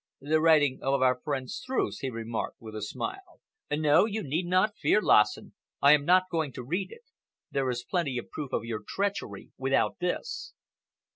"The 0.19 0.41
writing 0.41 0.79
of 0.81 0.99
our 1.03 1.19
friend 1.19 1.47
Streuss," 1.47 1.99
he 1.99 2.09
remarked, 2.09 2.59
with 2.59 2.73
a 2.75 2.81
smile. 2.81 3.39
"No, 3.69 4.05
you 4.05 4.23
need 4.23 4.47
not 4.47 4.75
fear, 4.75 4.99
Lassen! 4.99 5.53
I 5.79 5.91
am 5.93 6.05
not 6.05 6.23
going 6.31 6.51
to 6.53 6.63
read 6.63 6.91
it. 6.91 7.03
There 7.51 7.69
is 7.69 7.85
plenty 7.87 8.17
of 8.17 8.31
proof 8.31 8.51
of 8.51 8.65
your 8.65 8.81
treachery 8.81 9.51
without 9.59 9.99
this." 9.99 10.55